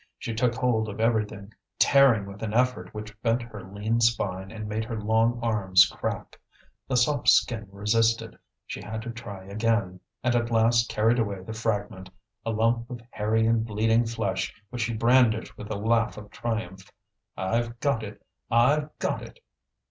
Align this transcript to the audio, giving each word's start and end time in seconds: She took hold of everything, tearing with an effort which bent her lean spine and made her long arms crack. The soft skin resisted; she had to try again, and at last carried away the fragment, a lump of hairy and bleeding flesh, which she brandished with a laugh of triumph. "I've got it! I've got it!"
She 0.17 0.33
took 0.33 0.55
hold 0.55 0.89
of 0.89 0.99
everything, 0.99 1.53
tearing 1.77 2.25
with 2.25 2.41
an 2.41 2.55
effort 2.55 2.91
which 2.91 3.21
bent 3.21 3.43
her 3.43 3.63
lean 3.63 3.99
spine 4.01 4.49
and 4.49 4.67
made 4.67 4.83
her 4.85 4.99
long 4.99 5.39
arms 5.43 5.85
crack. 5.85 6.39
The 6.87 6.97
soft 6.97 7.29
skin 7.29 7.67
resisted; 7.71 8.35
she 8.65 8.81
had 8.81 9.03
to 9.03 9.11
try 9.11 9.43
again, 9.43 9.99
and 10.23 10.33
at 10.35 10.49
last 10.49 10.89
carried 10.89 11.19
away 11.19 11.43
the 11.43 11.53
fragment, 11.53 12.09
a 12.43 12.49
lump 12.49 12.89
of 12.89 13.01
hairy 13.11 13.45
and 13.45 13.63
bleeding 13.63 14.07
flesh, 14.07 14.51
which 14.71 14.81
she 14.81 14.95
brandished 14.95 15.55
with 15.55 15.69
a 15.69 15.75
laugh 15.75 16.17
of 16.17 16.31
triumph. 16.31 16.91
"I've 17.37 17.79
got 17.79 18.01
it! 18.01 18.23
I've 18.49 18.97
got 18.97 19.21
it!" 19.21 19.39